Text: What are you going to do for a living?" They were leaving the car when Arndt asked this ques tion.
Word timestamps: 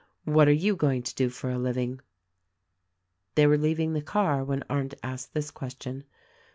What 0.25 0.47
are 0.47 0.51
you 0.65 0.75
going 0.75 1.03
to 1.03 1.13
do 1.13 1.29
for 1.29 1.51
a 1.51 1.59
living?" 1.59 1.99
They 3.35 3.45
were 3.45 3.55
leaving 3.55 3.93
the 3.93 4.01
car 4.01 4.43
when 4.43 4.63
Arndt 4.67 4.95
asked 5.03 5.35
this 5.35 5.51
ques 5.51 5.75
tion. 5.79 6.05